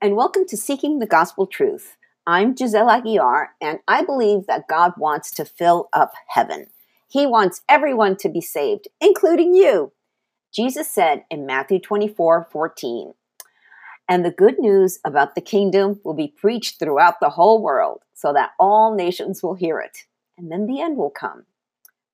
and 0.00 0.14
welcome 0.14 0.46
to 0.46 0.56
Seeking 0.56 1.00
the 1.00 1.06
Gospel 1.06 1.44
Truth. 1.44 1.96
I'm 2.24 2.56
Giselle 2.56 2.86
Aguiar, 2.86 3.48
and 3.60 3.80
I 3.88 4.04
believe 4.04 4.46
that 4.46 4.68
God 4.68 4.92
wants 4.96 5.32
to 5.32 5.44
fill 5.44 5.88
up 5.92 6.12
heaven. 6.28 6.66
He 7.08 7.26
wants 7.26 7.62
everyone 7.68 8.16
to 8.18 8.28
be 8.28 8.40
saved, 8.40 8.86
including 9.00 9.56
you. 9.56 9.90
Jesus 10.54 10.88
said 10.88 11.24
in 11.32 11.46
Matthew 11.46 11.80
24 11.80 12.48
14, 12.52 13.14
and 14.08 14.24
the 14.24 14.30
good 14.30 14.60
news 14.60 15.00
about 15.04 15.34
the 15.34 15.40
kingdom 15.40 16.00
will 16.04 16.14
be 16.14 16.28
preached 16.28 16.78
throughout 16.78 17.18
the 17.20 17.30
whole 17.30 17.60
world 17.60 18.02
so 18.14 18.32
that 18.32 18.50
all 18.60 18.94
nations 18.94 19.42
will 19.42 19.54
hear 19.54 19.80
it, 19.80 20.04
and 20.36 20.52
then 20.52 20.66
the 20.66 20.80
end 20.80 20.96
will 20.96 21.10
come. 21.10 21.44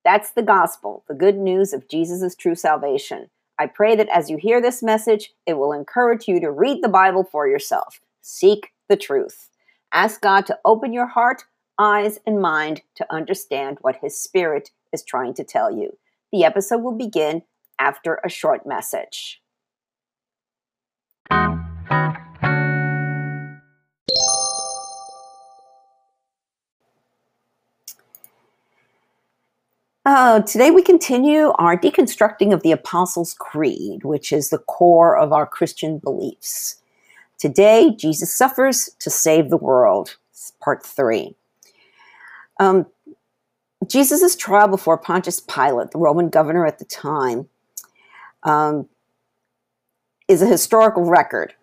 That's 0.03 0.31
the 0.31 0.41
gospel, 0.41 1.03
the 1.07 1.13
good 1.13 1.37
news 1.37 1.71
of 1.71 1.87
Jesus' 1.87 2.35
true 2.35 2.55
salvation. 2.55 3.29
I 3.57 3.67
pray 3.67 3.95
that 3.95 4.09
as 4.09 4.29
you 4.29 4.37
hear 4.37 4.61
this 4.61 4.83
message, 4.83 5.33
it 5.45 5.53
will 5.53 5.71
encourage 5.71 6.27
you 6.27 6.39
to 6.41 6.51
read 6.51 6.83
the 6.83 6.89
Bible 6.89 7.23
for 7.23 7.47
yourself. 7.47 8.01
Seek 8.21 8.73
the 8.89 8.97
truth. 8.97 9.49
Ask 9.93 10.19
God 10.21 10.45
to 10.47 10.59
open 10.65 10.91
your 10.91 11.07
heart, 11.07 11.43
eyes, 11.79 12.19
and 12.25 12.41
mind 12.41 12.81
to 12.95 13.13
understand 13.13 13.77
what 13.81 13.97
His 14.01 14.21
Spirit 14.21 14.71
is 14.91 15.03
trying 15.03 15.33
to 15.35 15.43
tell 15.43 15.71
you. 15.71 15.97
The 16.31 16.43
episode 16.43 16.79
will 16.79 16.97
begin 16.97 17.43
after 17.79 18.19
a 18.23 18.29
short 18.29 18.65
message. 18.65 19.41
Uh, 30.05 30.39
today 30.41 30.69
we 30.69 30.83
continue 30.83 31.51
our 31.57 31.75
deconstructing 31.75 32.53
of 32.53 32.61
the 32.61 32.71
Apostles' 32.71 33.33
Creed, 33.33 34.03
which 34.03 34.31
is 34.31 34.51
the 34.51 34.59
core 34.59 35.17
of 35.17 35.33
our 35.33 35.47
Christian 35.47 35.97
beliefs. 35.97 36.75
Today, 37.39 37.89
Jesus 37.97 38.31
suffers 38.31 38.91
to 38.99 39.09
save 39.09 39.49
the 39.49 39.57
world, 39.57 40.17
part 40.61 40.85
three. 40.85 41.35
Um, 42.59 42.85
Jesus' 43.87 44.35
trial 44.35 44.67
before 44.67 44.95
Pontius 44.99 45.39
Pilate, 45.39 45.89
the 45.89 45.97
Roman 45.97 46.29
governor 46.29 46.67
at 46.67 46.77
the 46.77 46.85
time, 46.85 47.49
um, 48.43 48.87
is 50.27 50.43
a 50.43 50.47
historical 50.47 51.05
record. 51.05 51.55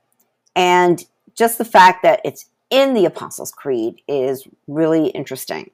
And 0.57 1.05
just 1.37 1.59
the 1.59 1.65
fact 1.65 2.03
that 2.03 2.21
it's 2.25 2.47
in 2.71 2.93
the 2.93 3.05
Apostles' 3.05 3.53
Creed 3.53 4.01
is 4.09 4.49
really 4.67 5.11
interesting. 5.11 5.71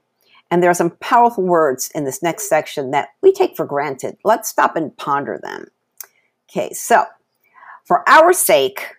And 0.50 0.62
there 0.62 0.70
are 0.70 0.74
some 0.74 0.96
powerful 1.00 1.44
words 1.44 1.90
in 1.94 2.04
this 2.04 2.22
next 2.22 2.48
section 2.48 2.90
that 2.92 3.10
we 3.22 3.32
take 3.32 3.56
for 3.56 3.66
granted. 3.66 4.16
Let's 4.24 4.48
stop 4.48 4.76
and 4.76 4.96
ponder 4.96 5.38
them. 5.42 5.66
Okay, 6.48 6.72
so 6.72 7.04
for 7.84 8.08
our 8.08 8.32
sake, 8.32 8.96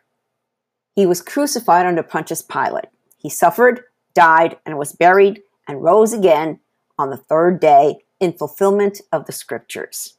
he 0.95 1.06
was 1.06 1.22
crucified 1.22 1.86
under 1.86 2.03
Pontius 2.03 2.41
Pilate. 2.41 2.89
He 3.17 3.30
suffered, 3.30 3.81
died, 4.14 4.58
and 4.66 4.78
was 4.78 4.94
buried, 4.94 5.41
and 5.67 5.83
rose 5.83 6.14
again 6.14 6.59
on 6.97 7.09
the 7.09 7.17
third 7.17 7.59
day 7.59 8.00
in 8.19 8.34
fulfillment 8.34 9.02
of 9.11 9.25
the 9.25 9.31
scriptures. 9.31 10.16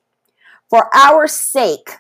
For 0.69 0.89
our 0.95 1.27
sake, 1.27 1.97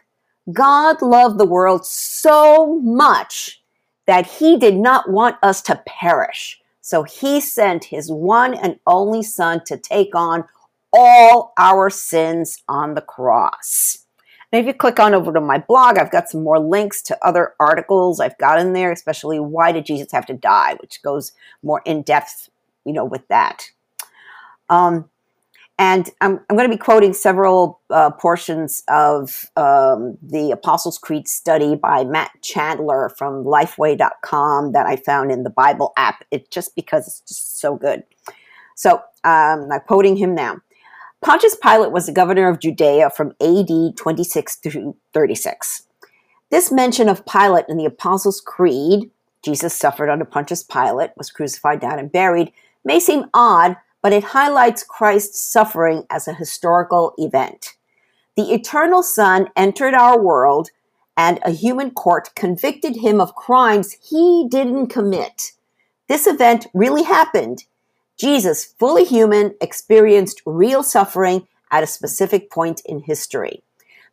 God 0.53 1.03
loved 1.03 1.39
the 1.39 1.47
world 1.47 1.84
so 1.84 2.81
much 2.81 3.62
that 4.06 4.27
he 4.27 4.56
did 4.56 4.77
not 4.77 5.11
want 5.11 5.37
us 5.42 5.62
to 5.62 5.83
perish 5.87 6.59
so 6.91 7.05
he 7.05 7.41
sent 7.41 7.85
his 7.85 8.11
one 8.11 8.53
and 8.53 8.81
only 8.85 9.23
son 9.23 9.63
to 9.67 9.77
take 9.77 10.13
on 10.17 10.43
all 10.93 11.53
our 11.57 11.89
sins 11.89 12.65
on 12.69 12.95
the 12.95 13.01
cross. 13.01 14.07
And 14.51 14.61
if 14.61 14.67
you 14.67 14.75
click 14.75 14.99
on 14.99 15.15
over 15.15 15.33
to 15.33 15.41
my 15.41 15.59
blog, 15.59 15.99
I've 15.99 16.11
got 16.11 16.29
some 16.29 16.43
more 16.43 16.59
links 16.59 17.01
to 17.03 17.25
other 17.25 17.55
articles 17.61 18.19
I've 18.19 18.37
got 18.39 18.59
in 18.59 18.73
there, 18.73 18.91
especially 18.91 19.39
why 19.39 19.71
did 19.71 19.87
Jesus 19.87 20.11
have 20.11 20.27
to 20.27 20.35
die, 20.35 20.75
which 20.81 21.00
goes 21.00 21.31
more 21.62 21.81
in 21.84 22.03
depth, 22.03 22.50
you 22.84 22.93
know, 22.93 23.05
with 23.05 23.29
that. 23.29 23.71
Um, 24.69 25.09
and 25.81 26.11
I'm, 26.21 26.39
I'm, 26.51 26.59
going 26.59 26.69
to 26.69 26.77
be 26.77 26.79
quoting 26.79 27.15
several 27.15 27.81
uh, 27.89 28.11
portions 28.11 28.85
of 28.89 29.51
um, 29.57 30.19
the 30.21 30.51
Apostles' 30.51 30.99
Creed 30.99 31.27
study 31.27 31.75
by 31.75 32.05
Matt 32.05 32.33
Chandler 32.43 33.11
from 33.17 33.45
lifeway.com 33.45 34.73
that 34.73 34.85
I 34.85 34.97
found 34.97 35.33
in 35.33 35.43
the 35.43 35.49
Bible 35.49 35.95
app. 35.97 36.23
It 36.31 36.51
just 36.51 36.77
because 36.77 37.09
it's 37.09 37.21
just 37.21 37.61
so 37.61 37.77
good. 37.77 38.03
So 38.77 38.97
um, 39.25 39.69
I'm 39.73 39.81
quoting 39.87 40.17
him 40.17 40.35
now. 40.35 40.59
Pontius 41.23 41.57
Pilate 41.57 41.93
was 41.93 42.05
the 42.05 42.12
governor 42.12 42.51
of 42.51 42.61
Judea 42.61 43.09
from 43.09 43.33
AD 43.41 43.97
26 43.97 44.57
through 44.57 44.97
36. 45.15 45.85
This 46.51 46.71
mention 46.71 47.09
of 47.09 47.25
Pilate 47.25 47.65
in 47.71 47.79
the 47.79 47.87
Apostles' 47.87 48.43
Creed, 48.43 49.11
Jesus 49.43 49.73
suffered 49.73 50.11
under 50.11 50.27
Pontius 50.27 50.62
Pilate, 50.62 51.12
was 51.17 51.31
crucified, 51.31 51.81
died, 51.81 51.99
and 51.99 52.12
buried, 52.12 52.53
may 52.85 53.01
seem 53.01 53.25
odd 53.33 53.77
but 54.03 54.12
it 54.12 54.25
highlights 54.25 54.83
Christ's 54.83 55.41
suffering 55.41 56.05
as 56.11 56.27
a 56.27 56.34
historical 56.34 57.15
event. 57.19 57.77
The 58.37 58.53
eternal 58.53 59.03
Son 59.03 59.49
entered 59.56 59.94
our 59.94 60.21
world, 60.21 60.71
and 61.16 61.38
a 61.43 61.50
human 61.50 61.91
court 61.91 62.34
convicted 62.34 62.97
him 62.97 63.21
of 63.21 63.34
crimes 63.34 63.97
he 64.03 64.47
didn't 64.49 64.87
commit. 64.87 65.53
This 66.09 66.27
event 66.27 66.66
really 66.72 67.03
happened. 67.03 67.65
Jesus, 68.16 68.65
fully 68.65 69.05
human, 69.05 69.55
experienced 69.61 70.43
real 70.47 70.82
suffering 70.82 71.47
at 71.71 71.82
a 71.82 71.87
specific 71.87 72.50
point 72.50 72.81
in 72.84 73.00
history. 73.00 73.62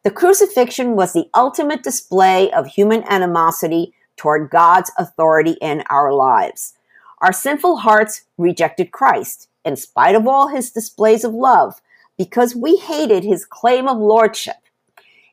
The 0.04 0.12
crucifixion 0.12 0.96
was 0.96 1.14
the 1.14 1.30
ultimate 1.36 1.84
display 1.84 2.52
of 2.52 2.68
human 2.68 3.04
animosity 3.04 3.94
toward 4.16 4.50
God's 4.50 4.92
authority 4.98 5.58
in 5.62 5.84
our 5.90 6.14
lives. 6.14 6.74
Our 7.20 7.34
sinful 7.34 7.78
hearts 7.78 8.24
rejected 8.38 8.92
Christ 8.92 9.50
in 9.68 9.76
spite 9.76 10.16
of 10.16 10.28
all 10.28 10.48
his 10.48 10.72
displays 10.72 11.24
of 11.24 11.34
love, 11.34 11.82
because 12.18 12.56
we 12.56 12.78
hated 12.78 13.24
his 13.24 13.46
claim 13.46 13.88
of 13.88 13.98
lordship. 13.98 14.56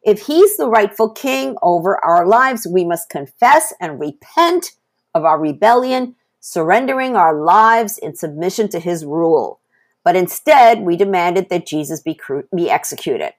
If 0.02 0.26
he's 0.26 0.58
the 0.58 0.68
rightful 0.68 1.10
king 1.10 1.56
over 1.62 2.04
our 2.04 2.26
lives, 2.26 2.66
we 2.66 2.84
must 2.84 3.08
confess 3.08 3.72
and 3.80 3.98
repent 3.98 4.72
of 5.14 5.24
our 5.24 5.40
rebellion, 5.40 6.16
surrendering 6.40 7.16
our 7.16 7.34
lives 7.34 7.96
in 7.96 8.14
submission 8.14 8.68
to 8.68 8.80
his 8.80 9.06
rule. 9.06 9.60
But 10.02 10.16
instead, 10.16 10.82
we 10.82 10.96
demanded 10.96 11.48
that 11.48 11.66
Jesus 11.66 12.00
be, 12.02 12.20
be 12.54 12.70
executed. 12.70 13.32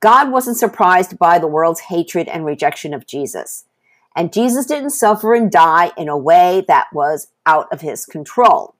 God 0.00 0.30
wasn't 0.30 0.58
surprised 0.58 1.18
by 1.18 1.38
the 1.38 1.46
world's 1.46 1.80
hatred 1.80 2.28
and 2.28 2.44
rejection 2.44 2.92
of 2.92 3.06
Jesus. 3.06 3.64
And 4.14 4.32
Jesus 4.32 4.66
didn't 4.66 4.90
suffer 4.90 5.34
and 5.34 5.50
die 5.50 5.92
in 5.96 6.08
a 6.08 6.18
way 6.18 6.64
that 6.68 6.88
was 6.92 7.28
out 7.46 7.72
of 7.72 7.80
his 7.80 8.04
control. 8.04 8.75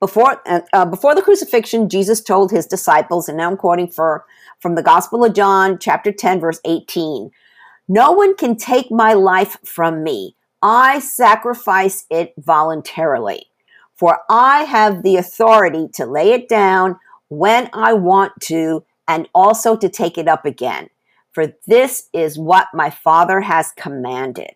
Before, 0.00 0.42
uh, 0.46 0.60
uh, 0.72 0.84
before 0.84 1.14
the 1.14 1.22
crucifixion, 1.22 1.88
Jesus 1.88 2.20
told 2.20 2.50
his 2.50 2.66
disciples, 2.66 3.28
and 3.28 3.38
now 3.38 3.50
I'm 3.50 3.56
quoting 3.56 3.88
for, 3.88 4.24
from 4.60 4.74
the 4.74 4.82
Gospel 4.82 5.24
of 5.24 5.34
John, 5.34 5.78
chapter 5.78 6.12
10, 6.12 6.40
verse 6.40 6.60
18 6.64 7.30
No 7.88 8.12
one 8.12 8.36
can 8.36 8.56
take 8.56 8.90
my 8.90 9.12
life 9.12 9.56
from 9.64 10.02
me. 10.02 10.36
I 10.60 10.98
sacrifice 10.98 12.06
it 12.10 12.34
voluntarily. 12.38 13.46
For 13.94 14.20
I 14.28 14.64
have 14.64 15.02
the 15.02 15.16
authority 15.16 15.88
to 15.94 16.04
lay 16.04 16.32
it 16.32 16.48
down 16.48 16.98
when 17.28 17.70
I 17.72 17.92
want 17.92 18.32
to, 18.42 18.84
and 19.06 19.28
also 19.34 19.76
to 19.76 19.88
take 19.88 20.18
it 20.18 20.28
up 20.28 20.44
again. 20.44 20.88
For 21.32 21.54
this 21.66 22.08
is 22.12 22.38
what 22.38 22.68
my 22.74 22.90
Father 22.90 23.40
has 23.40 23.72
commanded. 23.76 24.52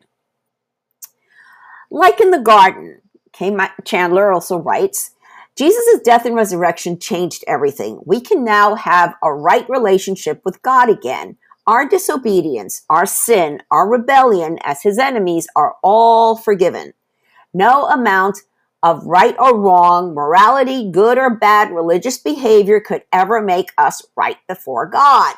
Like 1.91 2.21
in 2.21 2.31
the 2.31 2.39
garden, 2.39 3.01
K. 3.33 3.57
Chandler 3.85 4.33
also 4.33 4.59
writes, 4.59 5.13
Jesus' 5.59 6.01
death 6.05 6.25
and 6.25 6.37
resurrection 6.37 7.01
changed 7.01 7.43
everything. 7.49 8.01
We 8.07 8.21
can 8.21 8.45
now 8.45 8.77
have 8.77 9.17
a 9.25 9.35
right 9.35 9.69
relationship 9.69 10.41
with 10.45 10.63
God 10.63 10.89
again. 10.89 11.37
Our 11.67 11.89
disobedience, 11.89 12.85
our 12.89 13.07
sin, 13.07 13.63
our 13.69 13.91
rebellion 13.91 14.59
as 14.63 14.85
his 14.85 14.99
enemies 14.99 15.49
are 15.57 15.75
all 15.83 16.37
forgiven. 16.37 16.93
No 17.53 17.87
amount 17.87 18.39
of 18.85 19.05
right 19.05 19.35
or 19.37 19.59
wrong, 19.59 20.15
morality, 20.15 20.93
good 20.93 21.19
or 21.19 21.35
bad 21.35 21.73
religious 21.73 22.19
behavior 22.19 22.79
could 22.79 23.03
ever 23.13 23.43
make 23.43 23.73
us 23.77 24.01
right 24.17 24.39
before 24.47 24.87
God. 24.87 25.35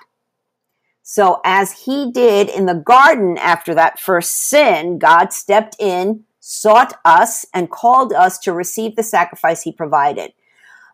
So, 1.02 1.40
as 1.46 1.84
he 1.86 2.12
did 2.12 2.50
in 2.50 2.66
the 2.66 2.74
garden 2.74 3.38
after 3.38 3.74
that 3.74 3.98
first 3.98 4.34
sin, 4.34 4.98
God 4.98 5.32
stepped 5.32 5.76
in, 5.78 6.24
sought 6.40 6.94
us 7.04 7.46
and 7.54 7.70
called 7.70 8.12
us 8.12 8.38
to 8.40 8.52
receive 8.52 8.96
the 8.96 9.02
sacrifice 9.02 9.62
he 9.62 9.72
provided. 9.72 10.32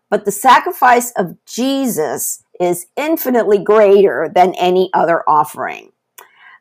But 0.09 0.25
the 0.25 0.31
sacrifice 0.31 1.11
of 1.17 1.37
Jesus 1.45 2.43
is 2.59 2.87
infinitely 2.95 3.59
greater 3.59 4.31
than 4.33 4.53
any 4.55 4.89
other 4.93 5.23
offering. 5.27 5.91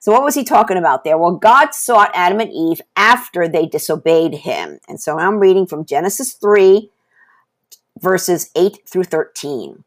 So, 0.00 0.12
what 0.12 0.22
was 0.22 0.34
he 0.34 0.44
talking 0.44 0.76
about 0.76 1.04
there? 1.04 1.18
Well, 1.18 1.36
God 1.36 1.74
sought 1.74 2.10
Adam 2.14 2.40
and 2.40 2.52
Eve 2.52 2.80
after 2.96 3.48
they 3.48 3.66
disobeyed 3.66 4.34
him. 4.34 4.78
And 4.88 5.00
so 5.00 5.18
I'm 5.18 5.38
reading 5.38 5.66
from 5.66 5.84
Genesis 5.84 6.34
3, 6.34 6.90
verses 7.98 8.50
8 8.54 8.78
through 8.88 9.04
13. 9.04 9.84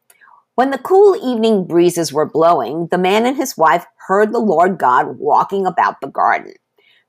When 0.56 0.70
the 0.70 0.78
cool 0.78 1.16
evening 1.16 1.64
breezes 1.64 2.12
were 2.12 2.26
blowing, 2.26 2.88
the 2.90 2.98
man 2.98 3.24
and 3.24 3.36
his 3.36 3.56
wife 3.56 3.86
heard 4.08 4.32
the 4.32 4.40
Lord 4.40 4.78
God 4.78 5.18
walking 5.18 5.64
about 5.64 6.00
the 6.00 6.08
garden. 6.08 6.54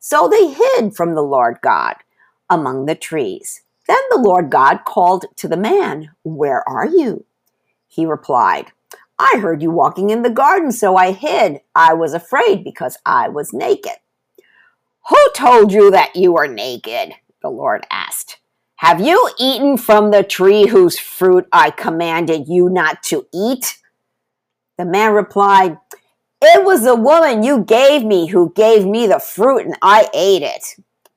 So 0.03 0.27
they 0.27 0.48
hid 0.48 0.95
from 0.95 1.13
the 1.13 1.21
Lord 1.21 1.59
God 1.62 1.94
among 2.50 2.88
the 2.88 2.95
trees. 2.95 3.62
Then 3.88 4.01
the 4.09 4.18
Lord 4.18 4.50
God 4.50 4.80
called 4.83 5.25
to 5.36 5.48
the 5.48 5.56
man, 5.56 6.09
Where 6.24 6.68
are 6.68 6.88
you? 6.88 7.25
He 7.88 8.07
replied, 8.07 8.71
I 9.19 9.38
heard 9.39 9.62
you 9.62 9.69
walking 9.69 10.09
in 10.09 10.24
the 10.24 10.31
garden, 10.31 10.71
so 10.71 10.95
I 10.95 11.12
hid. 11.12 11.62
I 11.75 11.94
was 11.94 12.15
afraid 12.15 12.63
because 12.63 12.98
I 13.06 13.30
was 13.30 13.53
naked. 13.53 13.98
Who 15.09 15.18
told 15.36 15.71
you 15.71 15.92
that 15.92 16.15
you 16.15 16.33
were 16.33 16.48
naked? 16.48 17.13
The 17.44 17.50
Lord 17.50 17.86
asked. 17.92 18.39
Have 18.77 19.00
you 19.00 19.30
eaten 19.38 19.77
from 19.77 20.09
the 20.09 20.24
tree 20.24 20.65
whose 20.65 20.98
fruit 20.98 21.48
I 21.51 21.69
commanded 21.69 22.48
you 22.48 22.69
not 22.69 23.03
to 23.03 23.27
eat? 23.31 23.77
The 24.80 24.86
man 24.86 25.13
replied, 25.13 25.77
It 26.41 26.63
was 26.63 26.83
the 26.83 26.95
woman 26.95 27.43
you 27.43 27.63
gave 27.63 28.03
me 28.03 28.27
who 28.27 28.51
gave 28.55 28.85
me 28.85 29.05
the 29.05 29.19
fruit, 29.19 29.65
and 29.65 29.77
I 29.81 30.09
ate 30.13 30.41
it. 30.41 30.75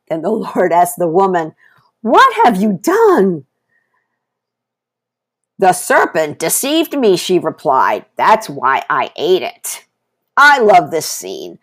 Then 0.08 0.22
the 0.22 0.30
Lord 0.56 0.72
asked 0.72 0.98
the 0.98 1.08
woman, 1.08 1.54
What 2.02 2.32
have 2.44 2.60
you 2.60 2.78
done? 2.80 3.46
The 5.58 5.72
serpent 5.72 6.38
deceived 6.38 6.98
me, 6.98 7.16
she 7.16 7.38
replied. 7.38 8.06
That's 8.16 8.50
why 8.50 8.82
I 8.90 9.10
ate 9.16 9.42
it. 9.42 9.86
I 10.36 10.58
love 10.58 10.90
this 10.90 11.08
scene. 11.08 11.58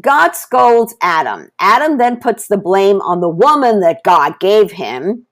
God 0.00 0.34
scolds 0.34 0.94
Adam. 1.00 1.50
Adam 1.60 1.98
then 1.98 2.20
puts 2.20 2.48
the 2.48 2.56
blame 2.56 3.00
on 3.02 3.20
the 3.20 3.28
woman 3.28 3.80
that 3.80 4.02
God 4.02 4.40
gave 4.40 4.72
him. 4.72 5.26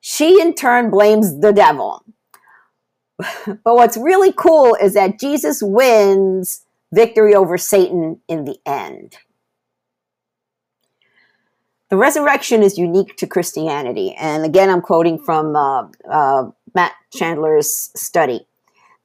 She 0.00 0.40
in 0.40 0.54
turn 0.54 0.90
blames 0.90 1.40
the 1.40 1.52
devil. 1.52 2.04
but 3.18 3.74
what's 3.76 3.96
really 3.96 4.32
cool 4.32 4.76
is 4.80 4.94
that 4.94 5.20
Jesus 5.20 5.62
wins 5.62 6.61
victory 6.92 7.34
over 7.34 7.58
Satan 7.58 8.20
in 8.28 8.44
the 8.44 8.58
end. 8.66 9.16
The 11.88 11.96
resurrection 11.96 12.62
is 12.62 12.78
unique 12.78 13.16
to 13.16 13.26
Christianity. 13.26 14.14
And 14.14 14.44
again, 14.44 14.70
I'm 14.70 14.80
quoting 14.80 15.18
from 15.18 15.56
uh, 15.56 15.88
uh, 16.10 16.50
Matt 16.74 16.92
Chandler's 17.12 17.90
study. 17.94 18.46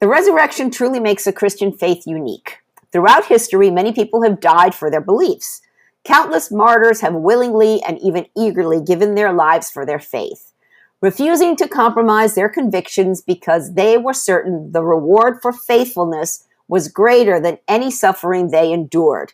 The 0.00 0.08
resurrection 0.08 0.70
truly 0.70 1.00
makes 1.00 1.26
a 1.26 1.32
Christian 1.32 1.72
faith 1.72 2.04
unique. 2.06 2.58
Throughout 2.92 3.26
history, 3.26 3.70
many 3.70 3.92
people 3.92 4.22
have 4.22 4.40
died 4.40 4.74
for 4.74 4.90
their 4.90 5.02
beliefs. 5.02 5.60
Countless 6.04 6.50
martyrs 6.50 7.02
have 7.02 7.14
willingly 7.14 7.82
and 7.82 7.98
even 8.00 8.26
eagerly 8.34 8.80
given 8.80 9.14
their 9.14 9.32
lives 9.32 9.70
for 9.70 9.84
their 9.84 9.98
faith, 9.98 10.54
refusing 11.02 11.56
to 11.56 11.68
compromise 11.68 12.34
their 12.34 12.48
convictions 12.48 13.20
because 13.20 13.74
they 13.74 13.98
were 13.98 14.14
certain 14.14 14.72
the 14.72 14.82
reward 14.82 15.42
for 15.42 15.52
faithfulness 15.52 16.44
was 16.68 16.88
greater 16.88 17.40
than 17.40 17.58
any 17.66 17.90
suffering 17.90 18.50
they 18.50 18.72
endured. 18.72 19.32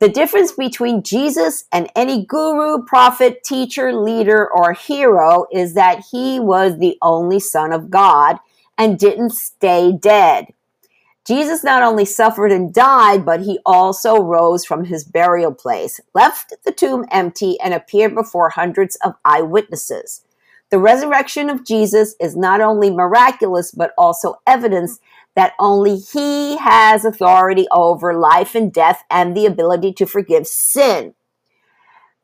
The 0.00 0.08
difference 0.08 0.52
between 0.52 1.02
Jesus 1.02 1.64
and 1.72 1.88
any 1.96 2.26
guru, 2.26 2.82
prophet, 2.84 3.44
teacher, 3.44 3.92
leader, 3.92 4.50
or 4.50 4.72
hero 4.72 5.46
is 5.52 5.74
that 5.74 6.04
he 6.10 6.40
was 6.40 6.78
the 6.78 6.98
only 7.00 7.40
Son 7.40 7.72
of 7.72 7.90
God 7.90 8.38
and 8.76 8.98
didn't 8.98 9.30
stay 9.30 9.92
dead. 9.92 10.48
Jesus 11.26 11.64
not 11.64 11.82
only 11.82 12.04
suffered 12.04 12.52
and 12.52 12.74
died, 12.74 13.24
but 13.24 13.40
he 13.40 13.58
also 13.64 14.20
rose 14.20 14.66
from 14.66 14.84
his 14.84 15.04
burial 15.04 15.54
place, 15.54 15.98
left 16.12 16.52
the 16.66 16.72
tomb 16.72 17.06
empty, 17.10 17.58
and 17.60 17.72
appeared 17.72 18.14
before 18.14 18.50
hundreds 18.50 18.96
of 18.96 19.14
eyewitnesses. 19.24 20.22
The 20.68 20.78
resurrection 20.78 21.48
of 21.48 21.64
Jesus 21.64 22.14
is 22.20 22.36
not 22.36 22.60
only 22.60 22.90
miraculous, 22.90 23.70
but 23.70 23.94
also 23.96 24.34
evidence 24.46 24.98
that 25.36 25.54
only 25.58 25.98
he 25.98 26.58
has 26.58 27.04
authority 27.04 27.66
over 27.72 28.14
life 28.14 28.54
and 28.54 28.72
death 28.72 29.04
and 29.10 29.36
the 29.36 29.46
ability 29.46 29.92
to 29.94 30.06
forgive 30.06 30.46
sin. 30.46 31.14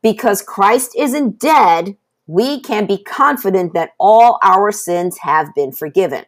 Because 0.03 0.43
Christ 0.43 0.95
isn't 0.99 1.39
dead, 1.41 1.97
we 2.27 2.61
can 2.61 2.87
be 2.87 2.99
confident 3.03 3.75
that 3.75 3.93
all 4.01 4.39
our 4.43 4.73
sins 4.73 5.19
have 5.19 5.55
been 5.55 5.73
forgiven. 5.73 6.25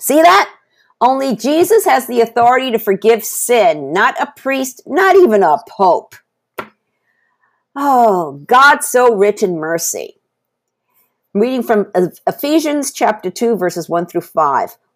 See 0.00 0.22
that? 0.22 0.52
Only 1.00 1.36
Jesus 1.36 1.84
has 1.86 2.06
the 2.08 2.22
authority 2.22 2.72
to 2.72 2.78
forgive 2.78 3.24
sin, 3.24 3.92
not 3.92 4.20
a 4.20 4.32
priest, 4.36 4.82
not 4.86 5.16
even 5.16 5.42
a 5.42 5.58
pope. 5.68 6.16
Oh, 7.76 8.42
God 8.46 8.84
so 8.84 9.14
rich 9.14 9.42
in 9.42 9.58
mercy. 9.58 10.16
reading 11.34 11.62
from 11.62 11.90
Ephesians 12.26 12.92
chapter 12.92 13.30
2, 13.30 13.56
verses 13.56 13.88
1 13.88 14.06
through 14.06 14.22
5. 14.22 14.76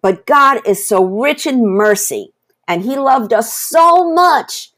But 0.00 0.26
God 0.26 0.60
is 0.66 0.88
so 0.88 1.04
rich 1.04 1.46
in 1.46 1.66
mercy, 1.66 2.32
and 2.66 2.82
He 2.82 2.96
loved 2.96 3.32
us 3.32 3.52
so 3.52 4.12
much 4.12 4.72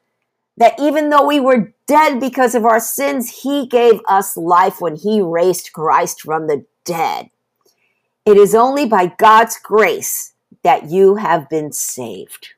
that 0.56 0.78
even 0.78 1.10
though 1.10 1.26
we 1.26 1.40
were 1.40 1.72
dead 1.86 2.20
because 2.20 2.54
of 2.54 2.64
our 2.64 2.80
sins, 2.80 3.42
He 3.42 3.66
gave 3.66 4.00
us 4.08 4.36
life 4.36 4.80
when 4.80 4.96
He 4.96 5.20
raised 5.20 5.72
Christ 5.72 6.22
from 6.22 6.46
the 6.46 6.64
dead. 6.84 7.30
It 8.26 8.36
is 8.36 8.54
only 8.54 8.86
by 8.86 9.14
God's 9.18 9.58
grace 9.58 10.34
that 10.62 10.90
you 10.90 11.16
have 11.16 11.48
been 11.48 11.72
saved. 11.72 12.50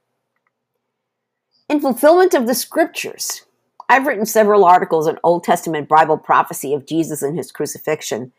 In 1.68 1.80
fulfillment 1.80 2.34
of 2.34 2.46
the 2.46 2.54
scriptures, 2.54 3.46
I've 3.88 4.06
written 4.06 4.26
several 4.26 4.64
articles 4.64 5.06
on 5.06 5.18
Old 5.22 5.44
Testament 5.44 5.88
Bible 5.88 6.18
prophecy 6.18 6.74
of 6.74 6.86
Jesus 6.86 7.22
and 7.22 7.36
his 7.36 7.52
crucifixion. 7.52 8.32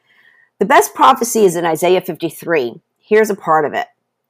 The 0.59 0.65
best 0.65 0.93
prophecy 0.93 1.45
is 1.45 1.55
in 1.55 1.65
Isaiah 1.65 2.01
53. 2.01 2.81
Here's 2.99 3.29
a 3.29 3.35
part 3.35 3.65
of 3.65 3.73
it. 3.73 3.87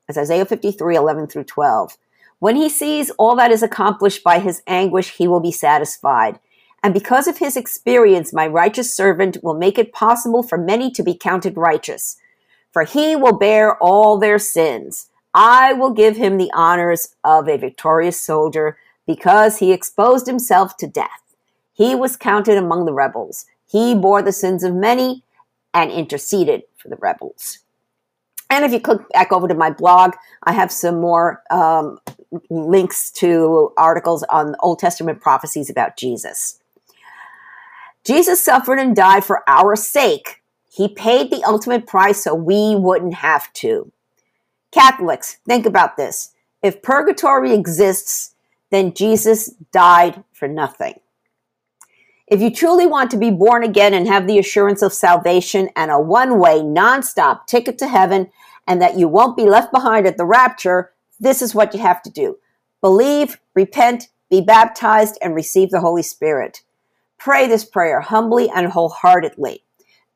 It's 0.09 0.17
Isaiah 0.17 0.45
53, 0.45 0.95
11 0.97 1.27
through 1.27 1.45
12. 1.45 1.97
When 2.39 2.57
he 2.57 2.67
sees 2.67 3.09
all 3.11 3.38
that 3.38 3.51
is 3.51 3.63
accomplished 3.63 4.22
by 4.24 4.39
his 4.39 4.62
anguish, 4.67 5.12
he 5.12 5.29
will 5.29 5.39
be 5.39 5.51
satisfied. 5.51 6.39
And 6.83 6.93
because 6.93 7.27
of 7.27 7.38
his 7.38 7.55
experience, 7.55 8.33
my 8.33 8.45
righteous 8.45 8.93
servant 8.93 9.38
will 9.41 9.53
make 9.53 9.79
it 9.79 9.93
possible 9.93 10.43
for 10.43 10.57
many 10.57 10.91
to 10.91 11.03
be 11.03 11.15
counted 11.15 11.55
righteous. 11.55 12.17
For 12.74 12.83
he 12.83 13.15
will 13.15 13.38
bear 13.38 13.77
all 13.77 14.17
their 14.17 14.39
sins. 14.39 15.10
I 15.33 15.72
will 15.72 15.91
give 15.91 16.17
him 16.17 16.38
the 16.38 16.51
honors 16.53 17.15
of 17.24 17.48
a 17.48 17.57
victorious 17.57 18.22
soldier 18.22 18.77
because 19.07 19.60
he 19.60 19.72
exposed 19.72 20.27
himself 20.27 20.75
to 20.77 20.88
death. 20.88 21.22
He 21.72 21.95
was 21.95 22.17
counted 22.17 22.57
among 22.57 22.86
the 22.86 22.93
rebels. 22.93 23.45
He 23.65 23.95
bore 23.95 24.22
the 24.22 24.33
sins 24.33 24.63
of 24.63 24.75
many 24.75 25.24
and 25.74 25.89
interceded 25.91 26.63
for 26.77 26.89
the 26.89 26.98
rebels. 26.98 27.60
And 28.53 28.63
if 28.63 28.72
you 28.72 28.79
click 28.79 29.01
back 29.10 29.31
over 29.31 29.48
to 29.48 29.55
my 29.55 29.72
blog, 29.72 30.13
I 30.43 30.53
have 30.53 30.72
some 30.72 31.01
more 31.01 31.41
um, 31.50 31.98
links 32.51 33.10
to 33.13 33.72
articles 33.79 34.22
on 34.29 34.55
Old 34.60 34.77
Testament 34.77 35.22
prophecies 35.22 35.72
about 35.72 35.98
Jesus. 35.98 36.60
Jesus 38.03 38.45
suffered 38.45 38.77
and 38.77 38.95
died 38.95 39.25
for 39.25 39.41
our 39.48 39.75
sake. 39.75 40.43
He 40.69 40.88
paid 40.88 41.31
the 41.31 41.43
ultimate 41.43 41.88
price 41.88 42.24
so 42.24 42.36
we 42.36 42.75
wouldn't 42.75 43.15
have 43.15 43.51
to. 43.53 43.91
Catholics, 44.72 45.39
think 45.48 45.65
about 45.65 45.98
this. 45.98 46.29
If 46.62 46.83
purgatory 46.83 47.53
exists, 47.53 48.36
then 48.69 48.93
Jesus 48.93 49.50
died 49.72 50.24
for 50.31 50.48
nothing. 50.48 50.93
If 52.33 52.41
you 52.41 52.49
truly 52.49 52.87
want 52.87 53.11
to 53.11 53.17
be 53.17 53.29
born 53.29 53.63
again 53.63 53.93
and 53.93 54.07
have 54.07 54.25
the 54.25 54.39
assurance 54.39 54.81
of 54.81 54.91
salvation 54.91 55.69
and 55.75 55.91
a 55.91 55.99
one 55.99 56.39
way, 56.39 56.63
non-stop 56.63 57.45
ticket 57.45 57.77
to 57.77 57.87
heaven, 57.87 58.31
and 58.65 58.81
that 58.81 58.97
you 58.97 59.07
won't 59.07 59.37
be 59.37 59.43
left 59.43 59.71
behind 59.71 60.07
at 60.07 60.17
the 60.17 60.25
rapture, 60.25 60.93
this 61.19 61.43
is 61.43 61.53
what 61.53 61.75
you 61.75 61.79
have 61.79 62.01
to 62.01 62.09
do 62.09 62.39
believe, 62.81 63.39
repent, 63.53 64.07
be 64.31 64.41
baptized, 64.41 65.15
and 65.21 65.35
receive 65.35 65.69
the 65.69 65.81
Holy 65.81 66.01
Spirit. 66.01 66.63
Pray 67.19 67.45
this 67.45 67.63
prayer 67.63 68.01
humbly 68.01 68.49
and 68.49 68.65
wholeheartedly. 68.65 69.63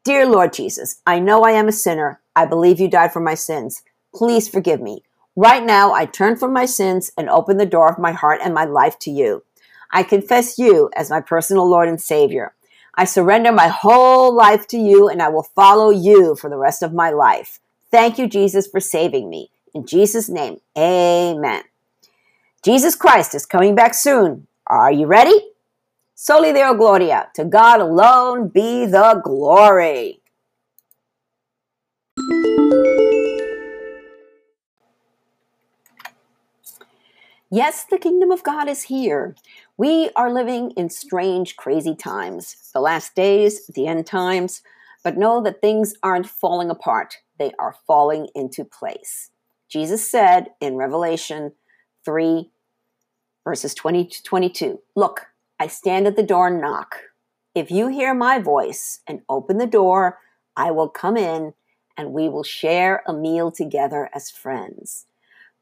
Dear 0.03 0.25
Lord 0.25 0.53
Jesus, 0.53 1.03
I 1.05 1.19
know 1.19 1.43
I 1.43 1.51
am 1.51 1.67
a 1.67 1.71
sinner. 1.71 2.19
I 2.35 2.47
believe 2.47 2.79
you 2.79 2.89
died 2.89 3.13
for 3.13 3.19
my 3.19 3.35
sins. 3.35 3.83
Please 4.15 4.49
forgive 4.49 4.81
me. 4.81 5.03
Right 5.35 5.63
now, 5.63 5.93
I 5.93 6.07
turn 6.07 6.35
from 6.35 6.51
my 6.51 6.65
sins 6.65 7.11
and 7.15 7.29
open 7.29 7.57
the 7.57 7.67
door 7.67 7.91
of 7.91 7.99
my 7.99 8.11
heart 8.11 8.39
and 8.43 8.55
my 8.55 8.65
life 8.65 8.97
to 9.01 9.11
you. 9.11 9.43
I 9.91 10.03
confess 10.03 10.57
you 10.57 10.89
as 10.95 11.09
my 11.09 11.21
personal 11.21 11.69
Lord 11.69 11.87
and 11.89 12.01
Savior. 12.01 12.53
I 12.95 13.05
surrender 13.05 13.51
my 13.51 13.67
whole 13.67 14.35
life 14.35 14.67
to 14.69 14.77
you 14.77 15.07
and 15.07 15.21
I 15.21 15.29
will 15.29 15.43
follow 15.43 15.91
you 15.91 16.35
for 16.35 16.49
the 16.49 16.57
rest 16.57 16.83
of 16.83 16.93
my 16.93 17.11
life. 17.11 17.59
Thank 17.91 18.17
you, 18.17 18.27
Jesus, 18.27 18.67
for 18.67 18.79
saving 18.79 19.29
me. 19.29 19.51
In 19.73 19.85
Jesus' 19.85 20.29
name, 20.29 20.59
amen. 20.77 21.63
Jesus 22.63 22.95
Christ 22.95 23.35
is 23.35 23.45
coming 23.45 23.75
back 23.75 23.93
soon. 23.93 24.47
Are 24.65 24.91
you 24.91 25.05
ready? 25.05 25.39
Soli 26.15 26.51
Deo 26.51 26.73
Gloria. 26.73 27.29
To 27.35 27.45
God 27.45 27.79
alone 27.79 28.49
be 28.49 28.85
the 28.85 29.21
glory. 29.23 30.19
Yes, 37.49 37.85
the 37.85 37.97
kingdom 37.97 38.29
of 38.29 38.43
God 38.43 38.67
is 38.67 38.83
here. 38.83 39.33
We 39.77 40.09
are 40.17 40.33
living 40.33 40.71
in 40.71 40.89
strange, 40.89 41.55
crazy 41.55 41.95
times, 41.95 42.69
the 42.73 42.81
last 42.81 43.15
days, 43.15 43.65
the 43.67 43.87
end 43.87 44.05
times, 44.05 44.61
but 45.01 45.15
know 45.15 45.41
that 45.43 45.61
things 45.61 45.93
aren't 46.03 46.27
falling 46.27 46.69
apart. 46.69 47.19
They 47.39 47.53
are 47.57 47.75
falling 47.87 48.27
into 48.35 48.65
place. 48.65 49.31
Jesus 49.69 50.09
said 50.09 50.47
in 50.59 50.75
Revelation 50.75 51.53
3, 52.03 52.51
verses 53.45 53.73
20 53.73 54.05
to 54.07 54.23
22 54.23 54.81
Look, 54.97 55.27
I 55.57 55.67
stand 55.67 56.05
at 56.05 56.17
the 56.17 56.23
door 56.23 56.47
and 56.47 56.59
knock. 56.59 56.97
If 57.55 57.71
you 57.71 57.87
hear 57.87 58.13
my 58.13 58.39
voice 58.39 58.99
and 59.07 59.21
open 59.29 59.57
the 59.57 59.65
door, 59.65 60.19
I 60.57 60.71
will 60.71 60.89
come 60.89 61.15
in 61.15 61.53
and 61.95 62.11
we 62.11 62.27
will 62.27 62.43
share 62.43 63.03
a 63.07 63.13
meal 63.13 63.51
together 63.51 64.09
as 64.13 64.29
friends. 64.29 65.05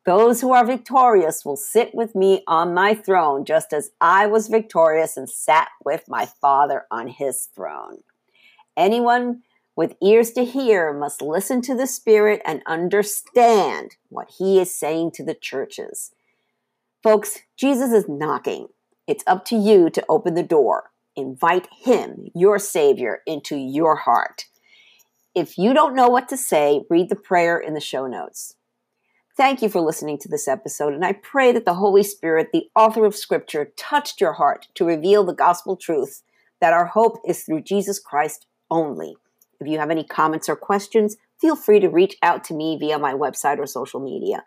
Those 0.05 0.41
who 0.41 0.53
are 0.53 0.65
victorious 0.65 1.43
will 1.43 1.57
sit 1.57 1.95
with 1.95 2.13
me 2.13 2.43
on 2.47 2.75
my 2.75 2.93
throne, 2.93 3.43
just 3.43 3.73
as 3.73 3.89
I 3.99 4.27
was 4.27 4.49
victorious 4.49 5.17
and 5.17 5.27
sat 5.27 5.69
with 5.83 6.03
my 6.07 6.27
Father 6.27 6.85
on 6.91 7.07
his 7.07 7.49
throne. 7.55 8.03
Anyone 8.77 9.41
with 9.75 9.95
ears 10.03 10.31
to 10.33 10.45
hear 10.45 10.93
must 10.93 11.23
listen 11.23 11.61
to 11.63 11.75
the 11.75 11.87
Spirit 11.87 12.41
and 12.45 12.61
understand 12.67 13.95
what 14.09 14.31
he 14.37 14.59
is 14.59 14.73
saying 14.73 15.11
to 15.15 15.23
the 15.23 15.33
churches. 15.33 16.11
Folks, 17.01 17.39
Jesus 17.57 17.91
is 17.91 18.05
knocking. 18.07 18.67
It's 19.07 19.23
up 19.25 19.43
to 19.45 19.55
you 19.55 19.89
to 19.89 20.05
open 20.07 20.35
the 20.35 20.43
door. 20.43 20.91
Invite 21.15 21.67
him, 21.71 22.27
your 22.35 22.59
Savior, 22.59 23.21
into 23.25 23.55
your 23.55 23.95
heart. 23.95 24.45
If 25.33 25.57
you 25.57 25.73
don't 25.73 25.95
know 25.95 26.09
what 26.09 26.29
to 26.29 26.37
say, 26.37 26.83
read 26.89 27.09
the 27.09 27.15
prayer 27.15 27.57
in 27.57 27.73
the 27.73 27.81
show 27.81 28.05
notes. 28.05 28.55
Thank 29.37 29.61
you 29.61 29.67
for 29.67 29.81
listening 29.81 30.17
to 30.19 30.29
this 30.29 30.47
episode, 30.47 30.93
and 30.93 31.03
I 31.03 31.11
pray 31.11 31.51
that 31.51 31.65
the 31.65 31.73
Holy 31.73 32.03
Spirit, 32.03 32.51
the 32.53 32.69
author 32.73 33.03
of 33.03 33.13
Scripture, 33.13 33.73
touched 33.75 34.21
your 34.21 34.31
heart 34.31 34.69
to 34.75 34.85
reveal 34.85 35.25
the 35.25 35.33
gospel 35.33 35.75
truth 35.75 36.23
that 36.61 36.71
our 36.71 36.85
hope 36.85 37.19
is 37.27 37.43
through 37.43 37.63
Jesus 37.63 37.99
Christ 37.99 38.45
only. 38.71 39.17
If 39.59 39.67
you 39.67 39.77
have 39.77 39.91
any 39.91 40.05
comments 40.05 40.47
or 40.47 40.55
questions, 40.55 41.17
feel 41.41 41.57
free 41.57 41.81
to 41.81 41.89
reach 41.89 42.15
out 42.23 42.45
to 42.45 42.53
me 42.53 42.77
via 42.79 42.97
my 42.97 43.11
website 43.11 43.59
or 43.59 43.67
social 43.67 43.99
media. 43.99 44.45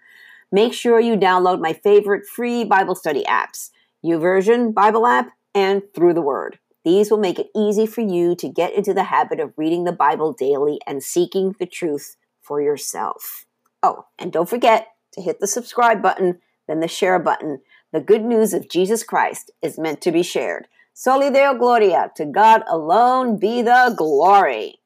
Make 0.51 0.73
sure 0.73 0.99
you 0.99 1.17
download 1.17 1.61
my 1.61 1.75
favorite 1.75 2.27
free 2.27 2.65
Bible 2.65 2.95
study 2.95 3.25
apps, 3.25 3.69
YouVersion 4.03 4.73
Bible 4.73 5.07
app, 5.07 5.29
and 5.55 5.83
Through 5.95 6.15
the 6.15 6.23
Word. 6.23 6.61
These 6.87 7.11
will 7.11 7.19
make 7.19 7.39
it 7.39 7.51
easy 7.55 7.85
for 7.85 8.01
you 8.01 8.35
to 8.37 8.49
get 8.49 8.73
into 8.73 8.95
the 8.95 9.05
habit 9.05 9.39
of 9.39 9.53
reading 9.59 9.85
the 9.85 9.93
Bible 9.93 10.33
daily 10.33 10.79
and 10.87 11.03
seeking 11.03 11.55
the 11.59 11.67
truth 11.67 12.17
for 12.41 12.63
yourself. 12.63 13.45
Oh, 13.83 14.07
and 14.19 14.33
don't 14.33 14.49
forget 14.49 14.89
to 15.13 15.23
hit 15.23 15.41
the 15.41 15.47
subscribe 15.47 16.03
button, 16.03 16.41
then 16.67 16.81
the 16.81 16.89
share 16.89 17.19
button. 17.19 17.61
The 17.93 18.01
good 18.01 18.25
news 18.25 18.53
of 18.53 18.69
Jesus 18.69 19.03
Christ 19.03 19.51
is 19.63 19.79
meant 19.79 20.01
to 20.03 20.13
be 20.13 20.23
shared. 20.23 20.67
Soli 20.93 21.31
Deo 21.31 21.55
Gloria, 21.55 22.11
to 22.17 22.27
God 22.27 22.63
alone 22.69 23.39
be 23.39 23.63
the 23.63 23.95
glory. 23.97 24.81